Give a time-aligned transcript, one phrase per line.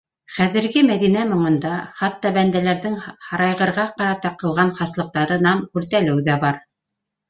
[0.35, 2.97] Хәҙерге Мәҙинә моңонда хатта бәндәләрҙең
[3.29, 6.65] һарайғырға ҡарата ҡылған хаслыҡтарынан үртәлеү ҙә бар...